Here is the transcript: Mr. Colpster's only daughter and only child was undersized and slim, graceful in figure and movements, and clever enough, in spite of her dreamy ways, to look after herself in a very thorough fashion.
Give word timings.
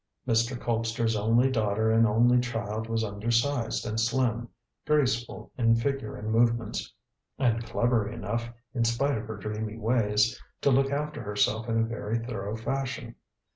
Mr. 0.27 0.57
Colpster's 0.59 1.15
only 1.15 1.51
daughter 1.51 1.91
and 1.91 2.07
only 2.07 2.39
child 2.39 2.89
was 2.89 3.03
undersized 3.03 3.85
and 3.85 3.99
slim, 3.99 4.49
graceful 4.87 5.51
in 5.59 5.75
figure 5.75 6.15
and 6.15 6.31
movements, 6.31 6.91
and 7.37 7.63
clever 7.63 8.09
enough, 8.11 8.49
in 8.73 8.83
spite 8.83 9.15
of 9.15 9.27
her 9.27 9.37
dreamy 9.37 9.77
ways, 9.77 10.41
to 10.61 10.71
look 10.71 10.89
after 10.91 11.21
herself 11.21 11.69
in 11.69 11.77
a 11.77 11.83
very 11.85 12.17
thorough 12.17 12.57
fashion. 12.57 13.13